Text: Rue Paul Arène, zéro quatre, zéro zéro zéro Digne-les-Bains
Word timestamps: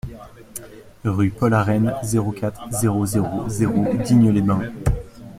Rue 1.05 1.29
Paul 1.29 1.53
Arène, 1.53 1.93
zéro 2.01 2.31
quatre, 2.31 2.67
zéro 2.71 3.05
zéro 3.05 3.47
zéro 3.47 3.85
Digne-les-Bains 4.03 4.71